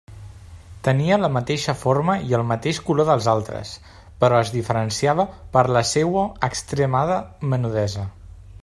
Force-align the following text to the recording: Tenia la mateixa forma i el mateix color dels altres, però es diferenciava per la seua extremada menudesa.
Tenia 0.85 1.17
la 1.23 1.29
mateixa 1.33 1.75
forma 1.81 2.15
i 2.29 2.33
el 2.37 2.45
mateix 2.53 2.79
color 2.87 3.07
dels 3.11 3.27
altres, 3.35 3.75
però 4.25 4.41
es 4.47 4.53
diferenciava 4.57 5.29
per 5.57 5.65
la 5.79 5.87
seua 5.95 6.27
extremada 6.51 7.25
menudesa. 7.55 8.11